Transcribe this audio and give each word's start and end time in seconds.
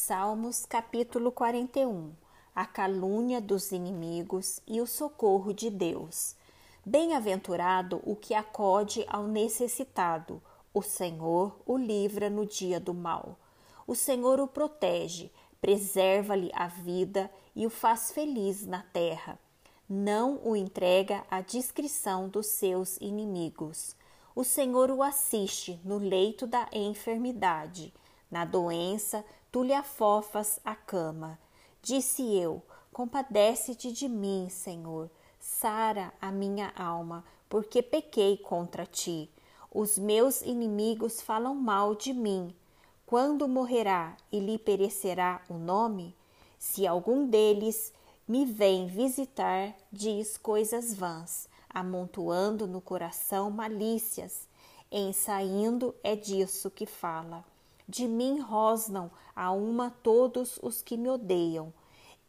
Salmos 0.00 0.64
capítulo 0.64 1.32
41 1.32 2.12
A 2.54 2.64
calúnia 2.64 3.40
dos 3.40 3.72
inimigos 3.72 4.60
e 4.64 4.80
o 4.80 4.86
socorro 4.86 5.52
de 5.52 5.68
Deus. 5.68 6.36
Bem-aventurado 6.86 8.00
o 8.04 8.14
que 8.14 8.32
acode 8.32 9.04
ao 9.08 9.24
necessitado, 9.24 10.40
o 10.72 10.82
Senhor 10.82 11.58
o 11.66 11.76
livra 11.76 12.30
no 12.30 12.46
dia 12.46 12.78
do 12.78 12.94
mal. 12.94 13.36
O 13.88 13.94
Senhor 13.96 14.38
o 14.38 14.46
protege, 14.46 15.32
preserva-lhe 15.60 16.52
a 16.54 16.68
vida 16.68 17.28
e 17.56 17.66
o 17.66 17.70
faz 17.70 18.12
feliz 18.12 18.64
na 18.64 18.82
terra. 18.84 19.36
Não 19.88 20.40
o 20.44 20.54
entrega 20.54 21.24
à 21.28 21.40
discrição 21.40 22.28
dos 22.28 22.46
seus 22.46 22.98
inimigos. 22.98 23.96
O 24.34 24.44
Senhor 24.44 24.92
o 24.92 25.02
assiste 25.02 25.78
no 25.84 25.98
leito 25.98 26.46
da 26.46 26.68
enfermidade. 26.72 27.92
Na 28.30 28.44
doença, 28.44 29.24
tu 29.50 29.62
lhe 29.62 29.72
afofas 29.72 30.60
a 30.64 30.74
cama. 30.74 31.38
Disse 31.82 32.22
eu: 32.36 32.62
Compadece-te 32.92 33.92
de 33.92 34.08
mim, 34.08 34.48
Senhor. 34.50 35.10
Sara 35.38 36.12
a 36.20 36.30
minha 36.30 36.72
alma, 36.76 37.24
porque 37.48 37.80
pequei 37.80 38.36
contra 38.36 38.84
ti. 38.84 39.30
Os 39.72 39.98
meus 39.98 40.42
inimigos 40.42 41.20
falam 41.20 41.54
mal 41.54 41.94
de 41.94 42.12
mim. 42.12 42.54
Quando 43.06 43.48
morrerá 43.48 44.16
e 44.30 44.40
lhe 44.40 44.58
perecerá 44.58 45.40
o 45.48 45.54
nome? 45.54 46.14
Se 46.58 46.86
algum 46.86 47.26
deles 47.26 47.92
me 48.26 48.44
vem 48.44 48.86
visitar, 48.86 49.74
diz 49.90 50.36
coisas 50.36 50.92
vãs, 50.92 51.48
amontoando 51.70 52.66
no 52.66 52.80
coração 52.80 53.50
malícias. 53.50 54.46
Em 54.90 55.12
saindo 55.12 55.94
é 56.02 56.16
disso 56.16 56.70
que 56.70 56.84
fala. 56.84 57.44
De 57.88 58.06
mim 58.06 58.38
rosnam 58.38 59.10
a 59.34 59.50
uma 59.50 59.90
todos 59.90 60.58
os 60.62 60.82
que 60.82 60.94
me 60.94 61.08
odeiam. 61.08 61.72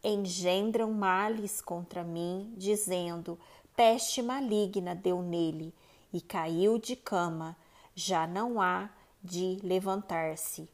Engendram 0.02 0.90
males 0.90 1.60
contra 1.60 2.02
mim, 2.02 2.50
dizendo: 2.56 3.38
peste 3.76 4.22
maligna 4.22 4.94
deu 4.94 5.20
nele, 5.20 5.74
e 6.14 6.20
caiu 6.22 6.78
de 6.78 6.96
cama, 6.96 7.54
já 7.94 8.26
não 8.26 8.58
há 8.58 8.88
de 9.22 9.58
levantar-se. 9.62 10.66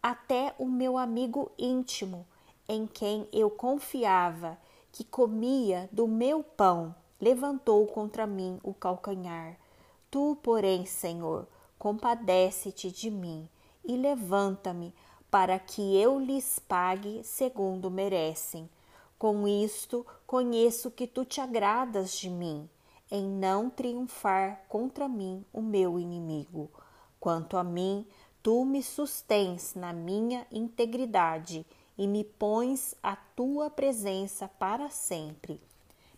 Até 0.00 0.54
o 0.56 0.66
meu 0.66 0.96
amigo 0.96 1.50
íntimo, 1.58 2.24
em 2.68 2.86
quem 2.86 3.28
eu 3.32 3.50
confiava, 3.50 4.56
que 4.92 5.02
comia 5.02 5.88
do 5.90 6.06
meu 6.06 6.44
pão, 6.44 6.94
levantou 7.20 7.84
contra 7.88 8.24
mim 8.24 8.60
o 8.62 8.72
calcanhar. 8.72 9.56
Tu, 10.08 10.38
porém, 10.44 10.86
Senhor, 10.86 11.48
compadece-te 11.76 12.92
de 12.92 13.10
mim 13.10 13.48
e 13.88 13.96
levanta-me, 13.96 14.94
para 15.30 15.58
que 15.58 15.96
eu 15.96 16.18
lhes 16.20 16.58
pague 16.58 17.24
segundo 17.24 17.90
merecem. 17.90 18.68
Com 19.18 19.48
isto 19.48 20.06
conheço 20.26 20.90
que 20.90 21.06
tu 21.06 21.24
te 21.24 21.40
agradas 21.40 22.16
de 22.16 22.30
mim, 22.30 22.68
em 23.10 23.24
não 23.24 23.68
triunfar 23.68 24.62
contra 24.68 25.08
mim 25.08 25.44
o 25.52 25.62
meu 25.62 25.98
inimigo. 25.98 26.70
Quanto 27.18 27.56
a 27.56 27.64
mim, 27.64 28.06
tu 28.42 28.64
me 28.64 28.82
sustens 28.82 29.74
na 29.74 29.92
minha 29.92 30.46
integridade 30.52 31.66
e 31.96 32.06
me 32.06 32.22
pões 32.22 32.94
a 33.02 33.16
tua 33.16 33.68
presença 33.68 34.46
para 34.46 34.88
sempre. 34.88 35.60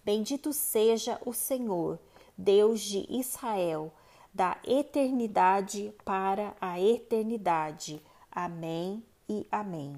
Bendito 0.05 0.53
seja 0.53 1.21
o 1.25 1.33
Senhor, 1.33 1.99
Deus 2.37 2.81
de 2.81 3.07
Israel 3.09 3.93
da 4.33 4.57
eternidade 4.65 5.95
para 6.05 6.55
a 6.61 6.81
eternidade. 6.81 8.03
Amém 8.31 9.03
e 9.29 9.47
amém. 9.51 9.97